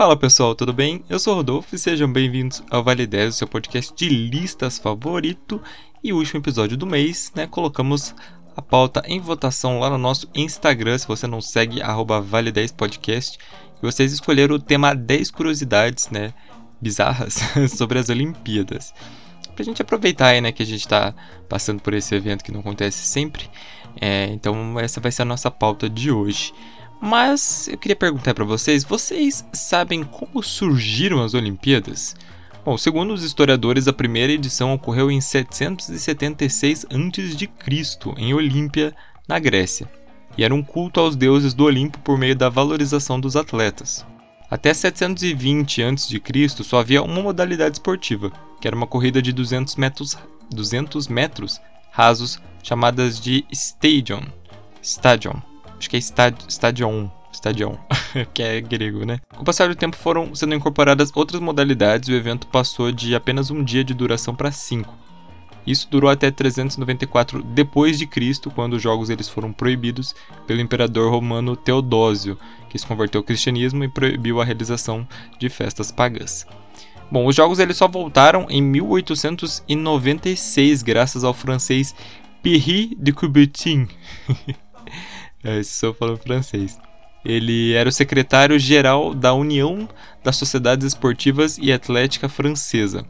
[0.00, 1.04] Fala pessoal, tudo bem?
[1.10, 4.78] Eu sou o Rodolfo e sejam bem-vindos ao Vale 10, o seu podcast de listas
[4.78, 5.60] favorito
[6.02, 7.46] e último episódio do mês, né?
[7.46, 8.14] Colocamos
[8.56, 13.82] a pauta em votação lá no nosso Instagram, se você não segue, arroba Vale10podcast, e
[13.82, 16.32] vocês escolheram o tema 10 curiosidades, né?
[16.80, 17.38] Bizarras
[17.76, 18.94] sobre as Olimpíadas.
[19.54, 21.12] Pra gente aproveitar aí, né, que a gente tá
[21.46, 23.50] passando por esse evento que não acontece sempre.
[24.00, 26.54] É, então essa vai ser a nossa pauta de hoje.
[27.00, 32.14] Mas eu queria perguntar para vocês: vocês sabem como surgiram as Olimpíadas?
[32.62, 38.94] Bom, segundo os historiadores, a primeira edição ocorreu em 776 a.C., em Olímpia,
[39.26, 39.90] na Grécia,
[40.36, 44.04] e era um culto aos deuses do Olimpo por meio da valorização dos atletas.
[44.50, 48.30] Até 720 a.C., só havia uma modalidade esportiva,
[48.60, 50.18] que era uma corrida de 200 metros,
[50.50, 51.58] 200 metros
[51.90, 54.22] rasos, chamadas de stadion.
[54.82, 55.49] Stadion
[55.80, 57.08] Acho que é Stadion.
[57.32, 57.76] Stadion,
[58.34, 59.18] que é grego, né?
[59.34, 63.14] Com o passar do tempo foram sendo incorporadas outras modalidades e o evento passou de
[63.14, 64.94] apenas um dia de duração para cinco.
[65.66, 70.14] Isso durou até 394 depois de Cristo, quando os jogos eles foram proibidos
[70.46, 72.36] pelo imperador romano Teodósio,
[72.68, 75.08] que se converteu ao cristianismo e proibiu a realização
[75.38, 76.46] de festas pagãs.
[77.10, 81.94] Bom, os jogos eles só voltaram em 1896 graças ao francês
[82.42, 83.88] Pierre de Coubertin.
[85.42, 86.78] É, estou falando francês.
[87.24, 89.88] Ele era o secretário-geral da União
[90.22, 93.04] das Sociedades Esportivas e Atlética Francesa.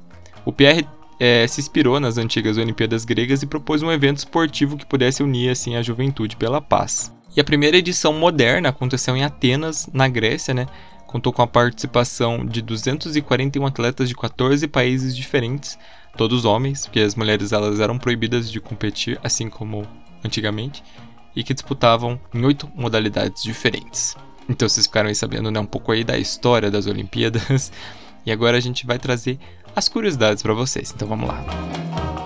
[0.45, 0.87] O Pierre
[1.19, 5.51] é, se inspirou nas antigas Olimpíadas gregas e propôs um evento esportivo que pudesse unir
[5.51, 7.15] assim a juventude pela paz.
[7.37, 10.67] E a primeira edição moderna aconteceu em Atenas, na Grécia, né?
[11.07, 15.79] Contou com a participação de 241 atletas de 14 países diferentes,
[16.17, 19.87] todos homens, porque as mulheres elas eram proibidas de competir, assim como
[20.25, 20.83] antigamente
[21.35, 24.17] e que disputavam em oito modalidades diferentes.
[24.49, 27.71] Então vocês ficaram aí sabendo né, um pouco aí da história das Olimpíadas
[28.27, 29.39] e agora a gente vai trazer
[29.75, 30.93] as curiosidades para vocês.
[30.95, 32.20] Então vamos lá.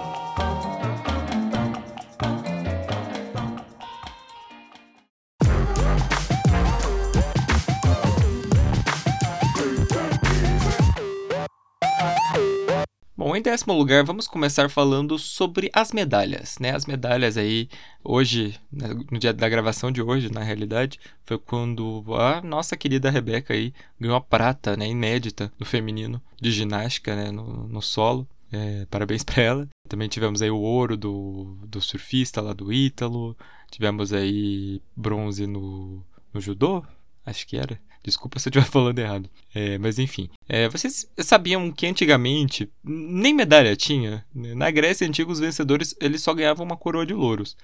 [13.37, 16.71] Em décimo lugar, vamos começar falando sobre as medalhas, né?
[16.71, 17.69] As medalhas aí,
[18.05, 23.11] hoje, né, no dia da gravação de hoje, na realidade, foi quando a nossa querida
[23.11, 28.25] Rebeca aí ganhou a prata, né, inédita no feminino de ginástica, né, no, no solo.
[28.53, 29.69] É, parabéns para ela.
[29.89, 33.37] Também tivemos aí o ouro do, do surfista lá do Ítalo.
[33.69, 36.85] Tivemos aí bronze no, no judô,
[37.27, 37.81] acho que era.
[38.05, 39.31] Desculpa se eu estiver falando errado.
[39.55, 40.29] É, mas enfim.
[40.49, 44.25] É, vocês sabiam que antigamente nem medalha tinha?
[44.35, 47.57] Na Grécia Antiga, os vencedores eles só ganhavam uma coroa de louros.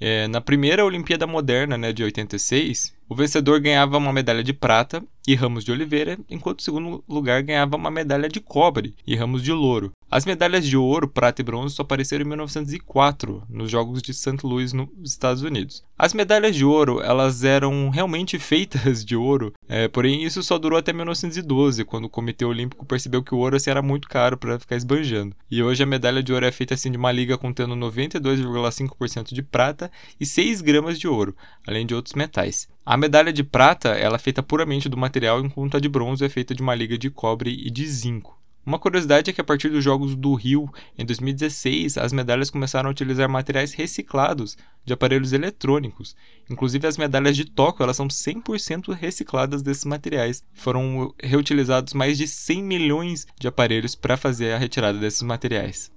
[0.00, 5.02] É, na primeira Olimpíada Moderna, né, de 86, o vencedor ganhava uma medalha de prata
[5.26, 9.42] e ramos de oliveira, enquanto o segundo lugar ganhava uma medalha de cobre e ramos
[9.42, 9.92] de louro.
[10.10, 14.38] As medalhas de ouro, prata e bronze só apareceram em 1904, nos Jogos de St.
[14.42, 15.84] Louis, nos Estados Unidos.
[15.98, 20.78] As medalhas de ouro, elas eram realmente feitas de ouro, é, porém isso só durou
[20.78, 24.58] até 1912, quando o Comitê Olímpico percebeu que o ouro assim, era muito caro para
[24.58, 25.36] ficar esbanjando.
[25.50, 29.42] E hoje a medalha de ouro é feita assim de uma liga contendo 92,5% de
[29.42, 31.36] prata e 6 gramas de ouro,
[31.66, 32.66] além de outros metais.
[32.90, 36.28] A medalha de prata ela é feita puramente do material, enquanto a de bronze é
[36.28, 38.38] feita de uma liga de cobre e de zinco.
[38.68, 42.88] Uma curiosidade é que a partir dos Jogos do Rio, em 2016, as medalhas começaram
[42.88, 46.14] a utilizar materiais reciclados de aparelhos eletrônicos.
[46.50, 50.44] Inclusive as medalhas de Tóquio, elas são 100% recicladas desses materiais.
[50.52, 55.90] Foram reutilizados mais de 100 milhões de aparelhos para fazer a retirada desses materiais.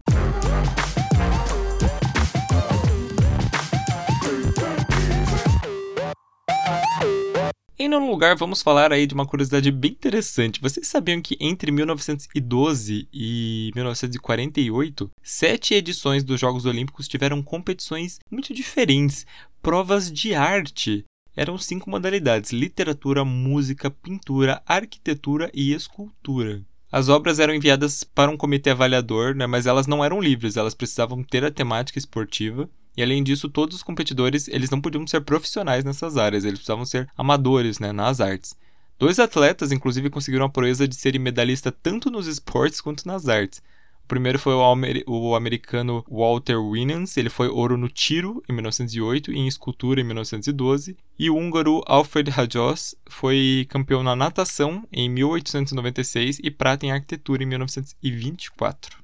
[7.84, 10.62] Em nono lugar, vamos falar aí de uma curiosidade bem interessante.
[10.62, 18.54] Vocês sabiam que entre 1912 e 1948, sete edições dos Jogos Olímpicos tiveram competições muito
[18.54, 19.26] diferentes,
[19.64, 21.04] provas de arte.
[21.36, 26.62] Eram cinco modalidades: literatura, música, pintura, arquitetura e escultura.
[26.92, 30.76] As obras eram enviadas para um comitê avaliador, né, mas elas não eram livres, elas
[30.76, 35.22] precisavam ter a temática esportiva e além disso, todos os competidores, eles não podiam ser
[35.22, 38.56] profissionais nessas áreas, eles precisavam ser amadores, né, nas artes.
[39.00, 43.60] Dois atletas, inclusive, conseguiram a proeza de serem medalhista tanto nos esportes quanto nas artes.
[44.04, 48.54] O primeiro foi o, amer o americano Walter Winans, ele foi ouro no tiro em
[48.54, 50.98] 1908 e em escultura em 1912.
[51.18, 57.42] E o húngaro Alfred Hajósz foi campeão na natação em 1896 e prata em arquitetura
[57.42, 59.02] em 1924.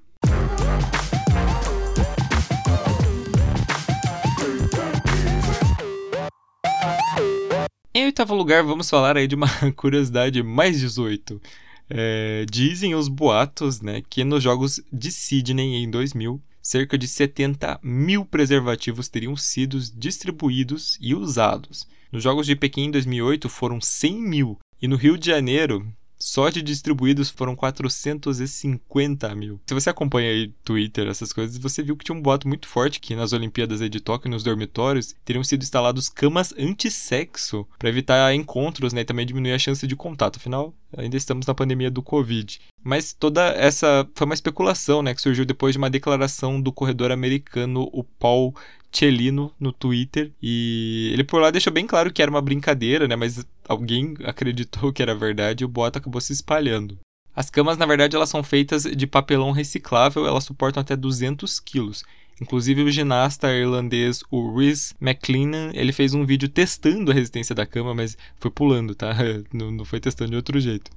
[7.97, 11.41] Em oitavo lugar, vamos falar aí de uma curiosidade mais 18.
[11.89, 17.79] É, dizem os boatos né, que nos Jogos de Sydney em 2000, cerca de 70
[17.81, 21.87] mil preservativos teriam sido distribuídos e usados.
[22.11, 24.59] Nos Jogos de Pequim em 2008 foram 100 mil.
[24.79, 29.59] E no Rio de Janeiro, só de distribuídos foram 450 mil.
[29.67, 32.99] Se você acompanha aí Twitter, essas coisas, você viu que tinha um boato muito forte
[32.99, 38.93] que nas Olimpíadas de Tóquio, nos dormitórios, teriam sido instalados camas anti-sexo para evitar encontros
[38.93, 40.37] né, e também diminuir a chance de contato.
[40.37, 42.59] Afinal, ainda estamos na pandemia do Covid.
[42.83, 47.11] Mas toda essa foi uma especulação, né, que surgiu depois de uma declaração do corredor
[47.11, 48.55] americano, o Paul
[48.91, 53.15] Celino, no Twitter, e ele por lá deixou bem claro que era uma brincadeira, né,
[53.15, 56.97] mas alguém acreditou que era verdade e o boato acabou se espalhando.
[57.35, 62.03] As camas, na verdade, elas são feitas de papelão reciclável, elas suportam até 200 quilos.
[62.41, 67.65] Inclusive o ginasta irlandês, o Rhys McLennan, ele fez um vídeo testando a resistência da
[67.65, 69.15] cama, mas foi pulando, tá?
[69.53, 70.91] Não, não foi testando de outro jeito.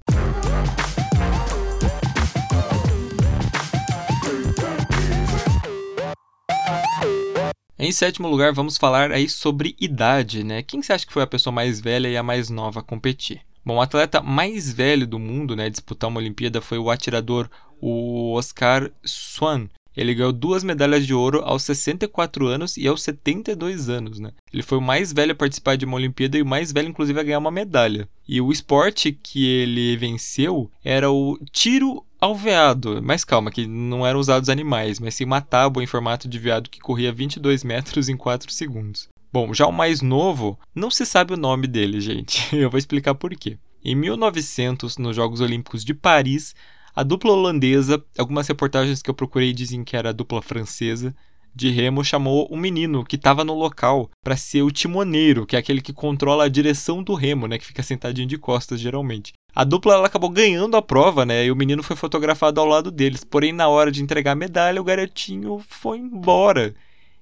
[7.83, 10.63] Em sétimo lugar, vamos falar aí sobre idade, né?
[10.63, 13.41] Quem você acha que foi a pessoa mais velha e a mais nova a competir?
[13.65, 17.49] Bom, o atleta mais velho do mundo, né, disputar uma Olimpíada foi o atirador
[17.81, 19.67] o Oscar Swan.
[19.97, 24.33] Ele ganhou duas medalhas de ouro aos 64 anos e aos 72 anos, né?
[24.53, 27.19] Ele foi o mais velho a participar de uma Olimpíada e o mais velho, inclusive,
[27.19, 28.09] a ganhar uma medalha.
[28.29, 33.01] E o esporte que ele venceu era o tiro ao veado.
[33.03, 36.71] Mas calma, que não eram usados animais, mas sim uma tábua em formato de veado
[36.71, 39.09] que corria 22 metros em 4 segundos.
[39.33, 42.55] Bom, já o mais novo, não se sabe o nome dele, gente.
[42.55, 43.57] Eu vou explicar por quê.
[43.83, 46.55] Em 1900, nos Jogos Olímpicos de Paris,
[46.95, 51.15] a dupla holandesa, algumas reportagens que eu procurei dizem que era a dupla francesa,
[51.55, 55.59] de remo chamou um menino que estava no local para ser o timoneiro, que é
[55.59, 59.33] aquele que controla a direção do remo, né, que fica sentadinho de costas geralmente.
[59.55, 61.45] A dupla ela acabou ganhando a prova, né?
[61.45, 63.25] E o menino foi fotografado ao lado deles.
[63.25, 66.73] Porém, na hora de entregar a medalha, o garotinho foi embora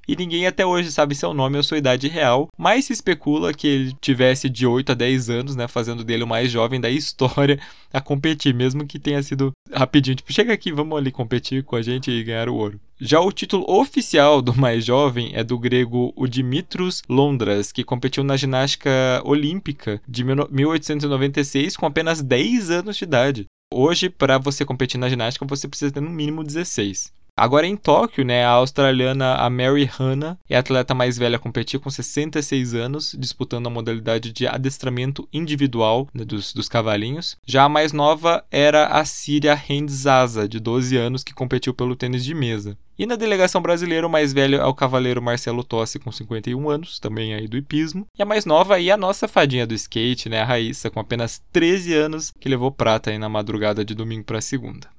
[0.09, 3.67] e ninguém até hoje sabe seu nome ou sua idade real, mas se especula que
[3.67, 7.61] ele tivesse de 8 a 10 anos, né, fazendo dele o mais jovem da história
[7.93, 11.83] a competir, mesmo que tenha sido rapidinho, tipo, chega aqui, vamos ali competir com a
[11.83, 12.81] gente e ganhar o ouro.
[13.01, 18.25] Já o título oficial do mais jovem é do grego o Dimitros Londras, que competiu
[18.25, 18.91] na ginástica
[19.25, 23.47] olímpica de 1896 com apenas 10 anos de idade.
[23.73, 27.13] Hoje, para você competir na ginástica, você precisa ter no mínimo 16.
[27.39, 31.39] Agora em Tóquio, né, a australiana a Mary Hanna é a atleta mais velha a
[31.39, 37.37] competir com 66 anos, disputando a modalidade de adestramento individual né, dos, dos cavalinhos.
[37.47, 42.25] Já a mais nova era a Síria Henzaza, de 12 anos, que competiu pelo tênis
[42.25, 42.77] de mesa.
[42.99, 46.99] E na delegação brasileira, o mais velho é o cavaleiro Marcelo Tossi, com 51 anos,
[46.99, 48.05] também aí do hipismo.
[48.19, 50.99] E a mais nova aí é a nossa fadinha do skate, né, a Raíssa, com
[50.99, 54.98] apenas 13 anos, que levou prata aí na madrugada de domingo para segunda.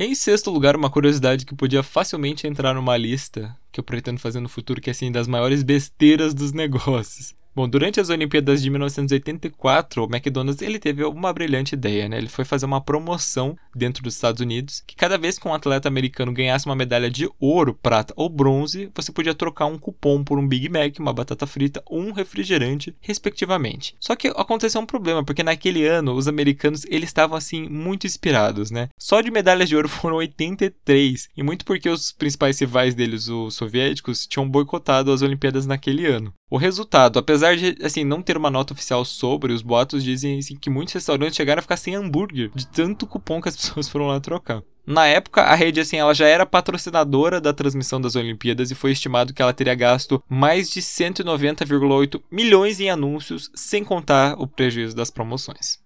[0.00, 4.38] Em sexto lugar, uma curiosidade que podia facilmente entrar numa lista que eu pretendo fazer
[4.38, 7.34] no futuro, que é assim, das maiores besteiras dos negócios.
[7.58, 12.16] Bom, durante as Olimpíadas de 1984, o McDonald's ele teve uma brilhante ideia, né?
[12.16, 15.88] Ele foi fazer uma promoção dentro dos Estados Unidos, que cada vez que um atleta
[15.88, 20.38] americano ganhasse uma medalha de ouro, prata ou bronze, você podia trocar um cupom por
[20.38, 23.96] um Big Mac, uma batata frita ou um refrigerante, respectivamente.
[23.98, 28.70] Só que aconteceu um problema, porque naquele ano os americanos eles estavam assim muito inspirados,
[28.70, 28.88] né?
[28.96, 33.56] Só de medalhas de ouro foram 83, e muito porque os principais rivais deles, os
[33.56, 36.32] soviéticos, tinham boicotado as Olimpíadas naquele ano.
[36.50, 40.56] O resultado, apesar de assim não ter uma nota oficial sobre, os boatos dizem assim,
[40.56, 44.06] que muitos restaurantes chegaram a ficar sem hambúrguer de tanto cupom que as pessoas foram
[44.06, 44.62] lá trocar.
[44.86, 48.92] Na época, a rede assim, ela já era patrocinadora da transmissão das Olimpíadas e foi
[48.92, 54.96] estimado que ela teria gasto mais de 190,8 milhões em anúncios, sem contar o prejuízo
[54.96, 55.78] das promoções.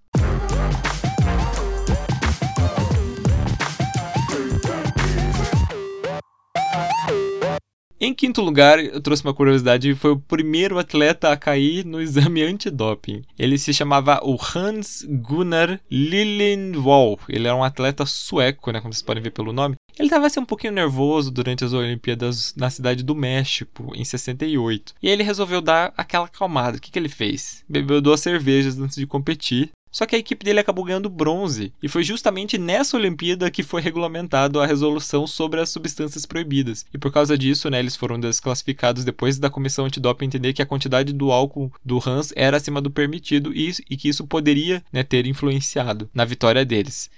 [8.04, 12.42] Em quinto lugar, eu trouxe uma curiosidade, foi o primeiro atleta a cair no exame
[12.42, 13.22] antidoping.
[13.38, 17.20] Ele se chamava o Hans Gunnar Liljenwall.
[17.28, 19.76] Ele era um atleta sueco, né, como vocês podem ver pelo nome.
[19.96, 24.94] Ele estava assim um pouquinho nervoso durante as Olimpíadas na cidade do México, em 68.
[25.00, 26.78] E ele resolveu dar aquela acalmada.
[26.78, 27.62] O que, que ele fez?
[27.68, 31.88] Bebeu duas cervejas antes de competir só que a equipe dele acabou ganhando bronze, e
[31.88, 36.86] foi justamente nessa Olimpíada que foi regulamentado a resolução sobre as substâncias proibidas.
[36.92, 40.66] E por causa disso, né, eles foram desclassificados depois da comissão antidoping entender que a
[40.66, 45.02] quantidade do álcool do Hans era acima do permitido e, e que isso poderia né,
[45.02, 47.10] ter influenciado na vitória deles.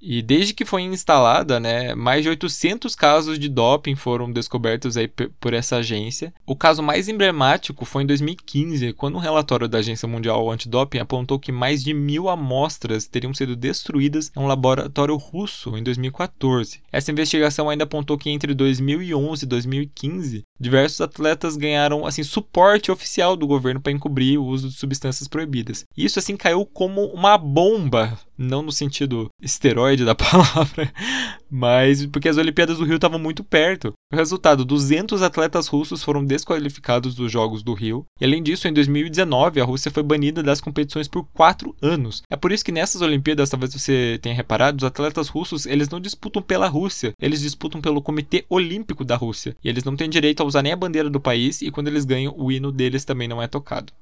[0.00, 5.08] E desde que foi instalada, né, mais de 800 casos de doping foram descobertos aí
[5.08, 6.32] por essa agência.
[6.46, 11.38] O caso mais emblemático foi em 2015, quando um relatório da Agência Mundial Antidoping apontou
[11.38, 16.80] que mais de mil amostras teriam sido destruídas em um laboratório russo em 2014.
[16.92, 23.36] Essa investigação ainda apontou que entre 2011 e 2015, diversos atletas ganharam assim suporte oficial
[23.36, 25.84] do governo para encobrir o uso de substâncias proibidas.
[25.96, 30.92] Isso assim caiu como uma bomba, não no sentido esteroide da palavra,
[31.50, 33.92] mas porque as Olimpíadas do Rio estavam muito perto.
[34.12, 38.04] O resultado: 200 atletas russos foram desqualificados dos Jogos do Rio.
[38.20, 42.22] E além disso, em 2019, a Rússia foi banida das competições por quatro anos.
[42.30, 46.00] É por isso que nessas Olimpíadas, talvez você tenha reparado, os atletas russos eles não
[46.00, 49.56] disputam pela Rússia, eles disputam pelo Comitê Olímpico da Rússia.
[49.62, 52.04] E eles não têm direito a usar nem a bandeira do país, e quando eles
[52.04, 53.92] ganham, o hino deles também não é tocado.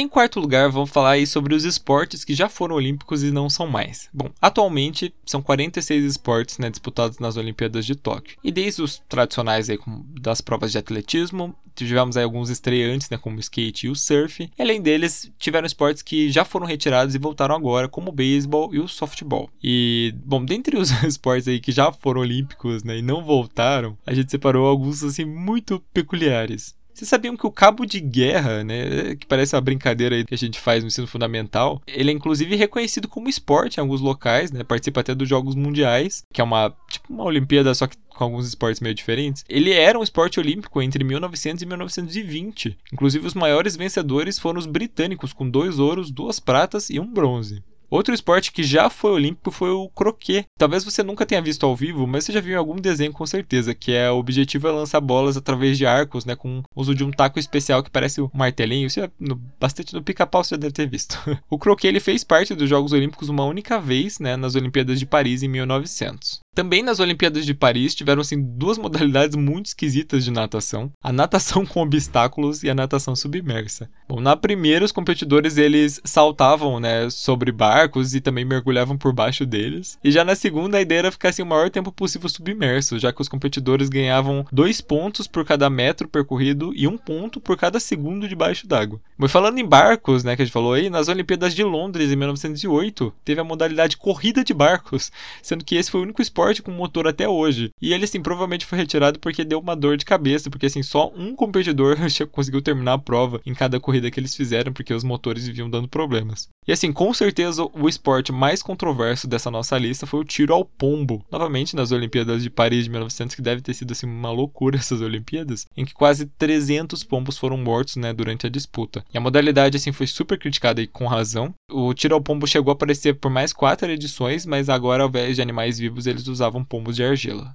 [0.00, 3.50] Em quarto lugar, vamos falar aí sobre os esportes que já foram olímpicos e não
[3.50, 4.08] são mais.
[4.14, 8.38] Bom, atualmente são 46 esportes né, disputados nas Olimpíadas de Tóquio.
[8.42, 9.78] E desde os tradicionais aí,
[10.18, 14.50] das provas de atletismo, tivemos aí alguns estreantes, né, como o skate e o surf.
[14.58, 18.74] E além deles, tiveram esportes que já foram retirados e voltaram agora, como o beisebol
[18.74, 19.50] e o softball.
[19.62, 24.14] E, bom, dentre os esportes aí que já foram olímpicos né, e não voltaram, a
[24.14, 26.74] gente separou alguns assim muito peculiares.
[27.00, 30.38] Vocês sabiam que o cabo de guerra, né, que parece uma brincadeira aí que a
[30.38, 34.62] gente faz no ensino fundamental, ele é inclusive reconhecido como esporte em alguns locais, né,
[34.62, 38.46] participa até dos Jogos Mundiais, que é uma, tipo uma Olimpíada só que com alguns
[38.46, 39.46] esportes meio diferentes.
[39.48, 42.76] Ele era um esporte olímpico entre 1900 e 1920.
[42.92, 47.62] Inclusive os maiores vencedores foram os britânicos com dois ouros, duas pratas e um bronze.
[47.90, 50.46] Outro esporte que já foi olímpico foi o croquet.
[50.56, 53.26] Talvez você nunca tenha visto ao vivo, mas você já viu em algum desenho com
[53.26, 57.02] certeza, que é o objetivo é lançar bolas através de arcos, né, com uso de
[57.02, 58.86] um taco especial que parece um martelinho.
[58.86, 61.18] Isso é no, bastante no pica-pau você já deve ter visto.
[61.50, 65.06] o croquet ele fez parte dos Jogos Olímpicos uma única vez, né, nas Olimpíadas de
[65.06, 66.40] Paris em 1900.
[66.52, 71.64] Também nas Olimpíadas de Paris tiveram assim duas modalidades muito esquisitas de natação: a natação
[71.64, 73.88] com obstáculos e a natação submersa.
[74.08, 79.46] Bom, na primeira os competidores eles saltavam, né, sobre barcos e também mergulhavam por baixo
[79.46, 79.96] deles.
[80.02, 83.12] E já na segunda a ideia era ficar assim o maior tempo possível submerso, já
[83.12, 87.78] que os competidores ganhavam dois pontos por cada metro percorrido e um ponto por cada
[87.78, 89.00] segundo debaixo d'água.
[89.16, 92.16] Mas falando em barcos, né, que a gente falou aí, nas Olimpíadas de Londres em
[92.16, 96.62] 1908 teve a modalidade corrida de barcos, sendo que esse foi o único esporte esporte
[96.62, 97.70] com motor até hoje.
[97.80, 101.12] E ele, assim, provavelmente foi retirado porque deu uma dor de cabeça, porque, assim, só
[101.14, 101.96] um competidor
[102.32, 105.88] conseguiu terminar a prova em cada corrida que eles fizeram, porque os motores viviam dando
[105.88, 106.48] problemas.
[106.66, 110.64] E, assim, com certeza o esporte mais controverso dessa nossa lista foi o tiro ao
[110.64, 111.24] pombo.
[111.30, 115.00] Novamente, nas Olimpíadas de Paris de 1900, que deve ter sido, assim, uma loucura essas
[115.00, 119.04] Olimpíadas, em que quase 300 pombos foram mortos, né, durante a disputa.
[119.12, 121.54] E a modalidade, assim, foi super criticada e com razão.
[121.70, 125.36] O tiro ao pombo chegou a aparecer por mais quatro edições, mas agora, ao invés
[125.36, 127.54] de animais vivos, eles usavam pombos de argila.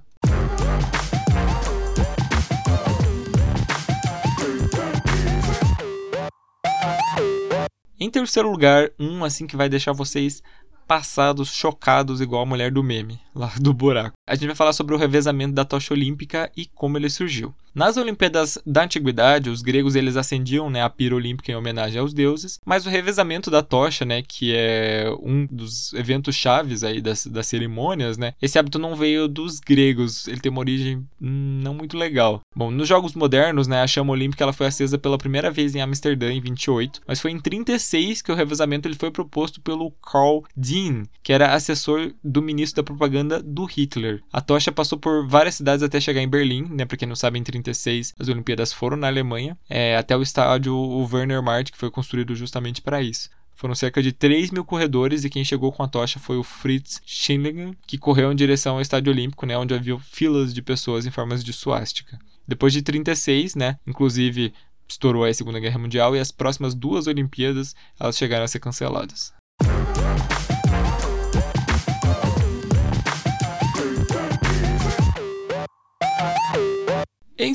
[7.98, 10.42] Em terceiro lugar, um assim que vai deixar vocês
[10.86, 14.16] passados, chocados, igual a mulher do meme, lá do buraco.
[14.28, 17.54] A gente vai falar sobre o revezamento da tocha olímpica e como ele surgiu.
[17.76, 22.14] Nas Olimpíadas da Antiguidade, os gregos eles acendiam né, a pira olímpica em homenagem aos
[22.14, 27.26] deuses, mas o revezamento da tocha, né, que é um dos eventos chaves aí das,
[27.26, 31.98] das cerimônias, né, esse hábito não veio dos gregos, ele tem uma origem não muito
[31.98, 32.40] legal.
[32.56, 35.82] Bom, nos Jogos Modernos, né, a chama olímpica ela foi acesa pela primeira vez em
[35.82, 40.44] Amsterdã em 28, mas foi em 36 que o revezamento ele foi proposto pelo Karl
[40.76, 44.22] Dean, que era assessor do ministro da propaganda do Hitler.
[44.30, 47.38] A tocha passou por várias cidades até chegar em Berlim, né, para quem não sabe,
[47.38, 51.70] em 36 1996 as Olimpíadas foram na Alemanha, é, até o estádio o Werner Mart,
[51.70, 53.30] que foi construído justamente para isso.
[53.54, 57.00] Foram cerca de 3 mil corredores e quem chegou com a tocha foi o Fritz
[57.06, 61.10] Schindlinger, que correu em direção ao Estádio Olímpico, né, onde havia filas de pessoas em
[61.10, 62.18] formas de suástica.
[62.46, 64.52] Depois de 36, né, inclusive
[64.88, 69.34] estourou a Segunda Guerra Mundial e as próximas duas Olimpíadas elas chegaram a ser canceladas.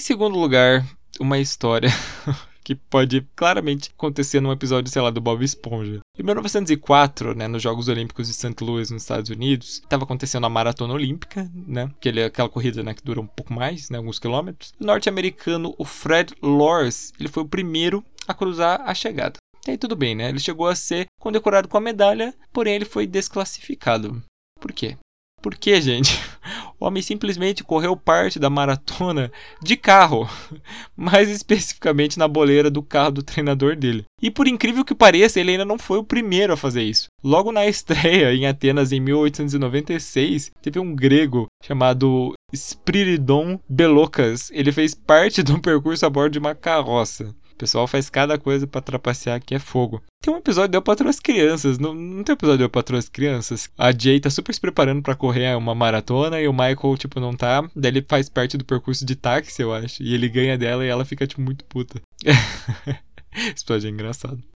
[0.02, 0.86] Segundo lugar,
[1.20, 1.90] uma história
[2.64, 6.00] que pode claramente acontecer num episódio, sei lá, do Bob Esponja.
[6.18, 8.56] Em 1904, né, nos Jogos Olímpicos de St.
[8.62, 12.94] Louis, nos Estados Unidos, estava acontecendo a Maratona Olímpica, né, que é aquela corrida, né,
[12.94, 14.74] que dura um pouco mais, né, alguns quilômetros.
[14.80, 19.38] O norte-americano, o Fred Lors, ele foi o primeiro a cruzar a chegada.
[19.68, 20.30] E aí tudo bem, né?
[20.30, 24.24] Ele chegou a ser condecorado com a medalha, porém ele foi desclassificado.
[24.60, 24.98] Por quê?
[25.42, 26.20] Por quê, gente?
[26.80, 29.32] O homem simplesmente correu parte da maratona
[29.62, 30.28] de carro,
[30.98, 34.04] mais especificamente na boleira do carro do treinador dele.
[34.20, 37.08] E por incrível que pareça, ele ainda não foi o primeiro a fazer isso.
[37.24, 44.50] Logo na estreia em Atenas em 1896, teve um grego chamado Spiridon Belokas.
[44.52, 48.66] Ele fez parte de um percurso a bordo de uma carroça pessoal faz cada coisa
[48.66, 50.02] para trapacear que é fogo.
[50.20, 53.70] Tem um episódio deu para as crianças, não, não tem episódio deu para as crianças.
[53.78, 57.36] A Jay tá super se preparando para correr uma maratona e o Michael, tipo, não
[57.36, 57.62] tá.
[57.76, 60.02] Daí ele faz parte do percurso de táxi, eu acho.
[60.02, 62.02] E ele ganha dela e ela fica, tipo, muito puta.
[62.26, 64.51] Esse episódio é engraçado.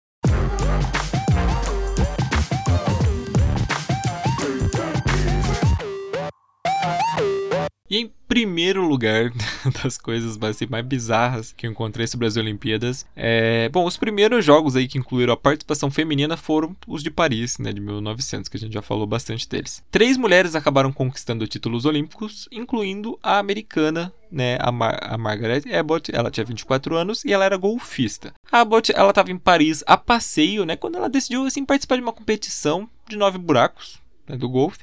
[7.93, 9.31] E em primeiro lugar
[9.83, 13.69] das coisas assim, mais bizarras que eu encontrei sobre as Olimpíadas, é...
[13.69, 17.71] bom, os primeiros jogos aí que incluíram a participação feminina foram os de Paris, né,
[17.71, 19.83] de 1900, que a gente já falou bastante deles.
[19.91, 26.09] Três mulheres acabaram conquistando títulos olímpicos, incluindo a americana né, a, Mar a Margaret Abbott,
[26.11, 28.33] ela tinha 24 anos e ela era golfista.
[28.51, 32.01] A Abbott, ela estava em Paris a passeio, né, quando ela decidiu assim participar de
[32.01, 34.79] uma competição de nove buracos né, do golfe.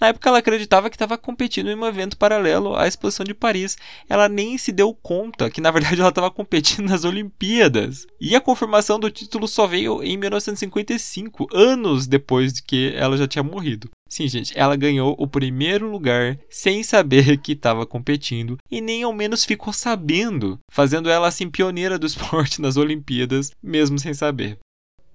[0.00, 3.76] Na época ela acreditava que estava competindo em um evento paralelo à exposição de Paris.
[4.08, 8.06] Ela nem se deu conta que na verdade ela estava competindo nas Olimpíadas.
[8.20, 13.26] E a confirmação do título só veio em 1955, anos depois de que ela já
[13.26, 13.90] tinha morrido.
[14.08, 19.12] Sim, gente, ela ganhou o primeiro lugar sem saber que estava competindo e nem ao
[19.12, 24.58] menos ficou sabendo, fazendo ela assim pioneira do esporte nas Olimpíadas, mesmo sem saber.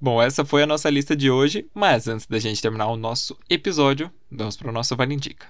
[0.03, 3.38] Bom, essa foi a nossa lista de hoje, mas antes da gente terminar o nosso
[3.48, 5.46] episódio, vamos para o nosso Vale Indica.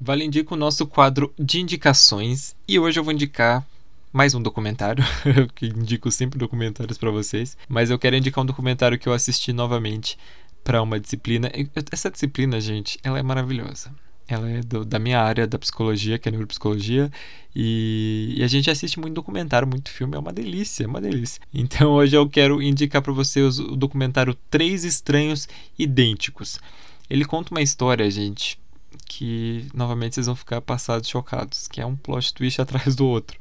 [0.00, 3.66] Vale Indica o nosso quadro de indicações e hoje eu vou indicar
[4.10, 5.04] mais um documentário,
[5.54, 9.52] que indico sempre documentários para vocês, mas eu quero indicar um documentário que eu assisti
[9.52, 10.16] novamente
[10.64, 11.52] para uma disciplina.
[11.92, 13.94] Essa disciplina, gente, ela é maravilhosa.
[14.28, 17.10] Ela é do, da minha área da psicologia, que é neuropsicologia,
[17.56, 21.40] e, e, a gente assiste muito documentário, muito filme, é uma delícia, é uma delícia.
[21.52, 26.60] Então hoje eu quero indicar para vocês o documentário Três Estranhos Idênticos.
[27.08, 28.60] Ele conta uma história, gente,
[29.06, 33.38] que novamente vocês vão ficar passados chocados, que é um plot twist atrás do outro.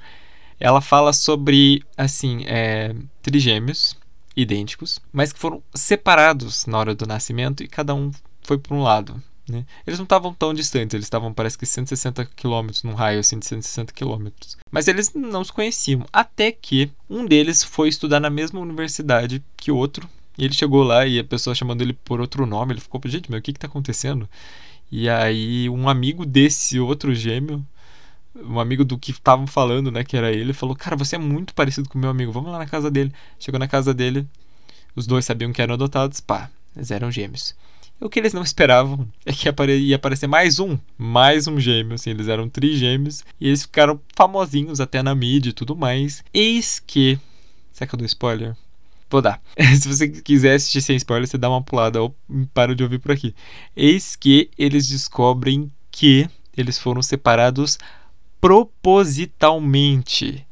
[0.59, 3.95] Ela fala sobre, assim, é, trigêmeos
[4.35, 8.81] idênticos, mas que foram separados na hora do nascimento e cada um foi para um
[8.81, 9.21] lado.
[9.49, 9.65] Né?
[9.85, 13.45] Eles não estavam tão distantes, eles estavam parece que 160 quilômetros, num raio assim de
[13.45, 14.57] 160 quilômetros.
[14.69, 19.71] Mas eles não se conheciam, até que um deles foi estudar na mesma universidade que
[19.71, 20.07] o outro.
[20.37, 23.31] E ele chegou lá e a pessoa chamando ele por outro nome, ele ficou, gente,
[23.31, 24.27] meu, o que está acontecendo?
[24.91, 27.65] E aí um amigo desse outro gêmeo,
[28.35, 31.53] um amigo do que estavam falando, né, que era ele, falou, cara, você é muito
[31.53, 33.13] parecido com meu amigo, vamos lá na casa dele.
[33.39, 34.27] Chegou na casa dele,
[34.95, 37.55] os dois sabiam que eram adotados, pá, eles eram gêmeos.
[37.99, 42.11] O que eles não esperavam é que ia aparecer mais um, mais um gêmeo, assim,
[42.11, 46.23] eles eram trigêmeos e eles ficaram famosinhos até na mídia e tudo mais.
[46.31, 47.19] Eis que.
[47.71, 48.55] Será que eu dou spoiler?
[49.09, 49.41] Vou dar.
[49.81, 52.15] Se você quiser assistir sem spoiler, você dá uma pulada ou
[52.53, 53.33] para de ouvir por aqui.
[53.75, 57.79] Eis que eles descobrem que eles foram separados
[58.39, 60.45] propositalmente.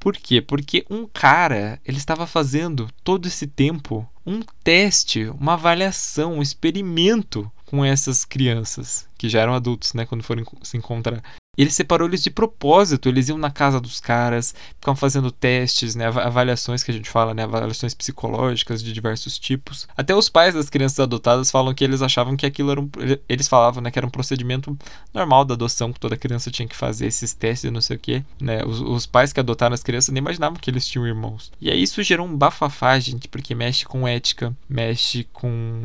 [0.00, 0.40] Por quê?
[0.40, 7.50] Porque um cara, ele estava fazendo todo esse tempo um teste, uma avaliação, um experimento
[7.66, 11.22] com essas crianças que já eram adultos, né, quando foram se encontrar.
[11.60, 16.06] Ele separou eles de propósito, eles iam na casa dos caras, ficavam fazendo testes, né,
[16.06, 19.86] avaliações que a gente fala, né, avaliações psicológicas de diversos tipos.
[19.96, 22.88] Até os pais das crianças adotadas falam que eles achavam que aquilo era um,
[23.28, 24.76] eles falavam, né, que era um procedimento
[25.12, 28.00] normal da adoção, que toda criança tinha que fazer esses testes e não sei o
[28.00, 28.64] que, né?
[28.64, 31.52] Os, os pais que adotaram as crianças nem imaginavam que eles tinham irmãos.
[31.60, 35.82] E aí isso gerou um bafafá, gente, porque mexe com ética, mexe com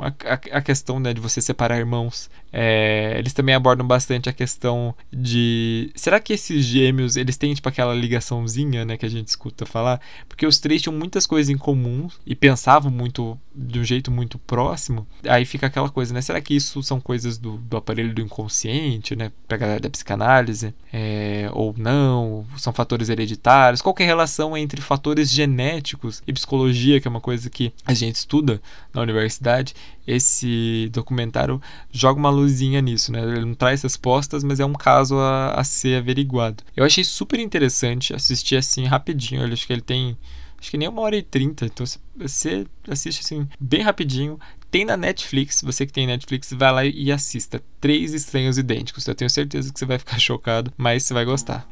[0.00, 2.30] a, a, a questão, né, de você separar irmãos.
[2.58, 7.68] É, eles também abordam bastante a questão de será que esses gêmeos eles têm tipo
[7.68, 11.58] aquela ligaçãozinha, né, que a gente escuta falar, porque os três tinham muitas coisas em
[11.58, 15.06] comum e pensavam muito de um jeito muito próximo.
[15.26, 16.20] Aí fica aquela coisa, né?
[16.20, 20.74] Será que isso são coisas do, do aparelho do inconsciente, né, pra galera da psicanálise,
[20.92, 22.46] é, ou não?
[22.58, 23.80] São fatores hereditários?
[23.80, 27.94] Qual é a relação entre fatores genéticos e psicologia, que é uma coisa que a
[27.94, 28.60] gente estuda
[28.92, 29.74] na universidade?
[30.06, 33.22] Esse documentário joga uma luzinha nisso, né?
[33.22, 36.62] Ele não traz respostas, mas é um caso a, a ser averiguado.
[36.76, 39.42] Eu achei super interessante assistir assim rapidinho.
[39.42, 40.16] Eu acho que ele tem
[40.58, 41.66] acho que nem uma hora e trinta.
[41.66, 44.38] Então você assiste assim bem rapidinho.
[44.70, 47.62] Tem na Netflix, você que tem Netflix, vai lá e assista.
[47.80, 49.06] Três estranhos idênticos.
[49.06, 51.66] Eu tenho certeza que você vai ficar chocado, mas você vai gostar.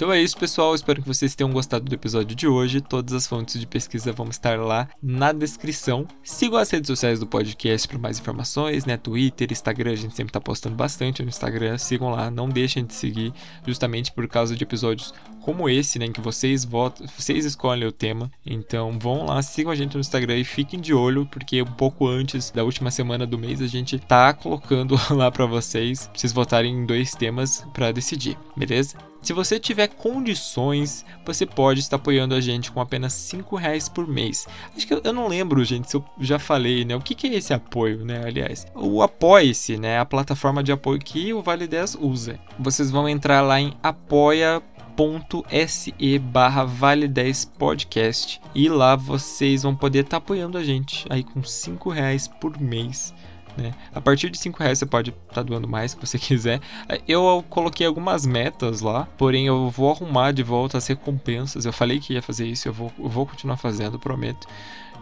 [0.00, 0.74] Então é isso, pessoal.
[0.74, 2.80] Espero que vocês tenham gostado do episódio de hoje.
[2.80, 6.08] Todas as fontes de pesquisa vão estar lá na descrição.
[6.22, 8.96] Sigam as redes sociais do podcast para mais informações, né?
[8.96, 11.76] Twitter, Instagram, a gente sempre está postando bastante no Instagram.
[11.76, 13.30] Sigam lá, não deixem de seguir,
[13.66, 17.92] justamente por causa de episódios como esse, né, em que vocês votam, vocês escolhem o
[17.92, 18.30] tema.
[18.46, 22.08] Então vão lá, sigam a gente no Instagram e fiquem de olho, porque um pouco
[22.08, 26.32] antes da última semana do mês a gente tá colocando lá para vocês, pra vocês
[26.32, 29.09] votarem em dois temas para decidir, beleza?
[29.22, 34.06] Se você tiver condições, você pode estar apoiando a gente com apenas 5 reais por
[34.06, 34.46] mês.
[34.74, 36.96] Acho que eu, eu, não lembro, gente, se eu já falei, né?
[36.96, 38.22] O que, que é esse apoio, né?
[38.24, 39.98] Aliás, o Apoie-se, né?
[39.98, 42.38] A plataforma de apoio que o Vale 10 usa.
[42.58, 44.62] Vocês vão entrar lá em apoia
[45.00, 51.24] apoia.se barra Vale 10 Podcast e lá vocês vão poder estar apoiando a gente aí
[51.24, 53.14] com 5 reais por mês.
[53.56, 53.72] Né?
[53.94, 56.60] A partir de 5 reais você pode estar tá doando mais que você quiser.
[57.06, 61.64] Eu coloquei algumas metas lá, porém eu vou arrumar de volta as recompensas.
[61.64, 64.46] Eu falei que ia fazer isso, eu vou, eu vou continuar fazendo, prometo.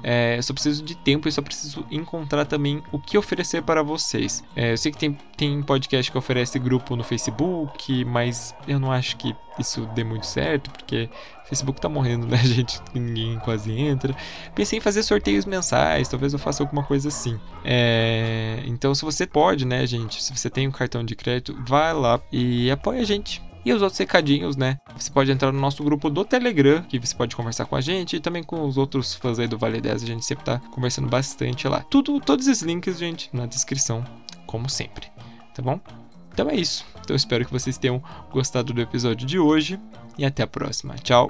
[0.02, 3.82] É, eu só preciso de tempo e só preciso encontrar também o que oferecer para
[3.82, 4.44] vocês.
[4.54, 8.92] É, eu sei que tem, tem podcast que oferece grupo no Facebook, mas eu não
[8.92, 11.10] acho que isso dê muito certo, porque
[11.44, 12.80] o Facebook tá morrendo, né, gente?
[12.94, 14.14] Ninguém quase entra.
[14.54, 17.38] Pensei em fazer sorteios mensais, talvez eu faça alguma coisa assim.
[17.64, 21.92] É, então, se você pode, né, gente, se você tem um cartão de crédito, vai
[21.92, 23.47] lá e apoia a gente.
[23.64, 24.78] E os outros recadinhos, né?
[24.96, 28.16] Você pode entrar no nosso grupo do Telegram, que você pode conversar com a gente
[28.16, 30.02] e também com os outros fãs aí do Vale 10.
[30.02, 31.80] A gente sempre tá conversando bastante lá.
[31.80, 34.04] Tudo, todos os links, gente, na descrição,
[34.46, 35.08] como sempre.
[35.54, 35.80] Tá bom?
[36.32, 36.86] Então é isso.
[37.00, 39.78] Então espero que vocês tenham gostado do episódio de hoje
[40.16, 40.94] e até a próxima.
[40.94, 41.28] Tchau!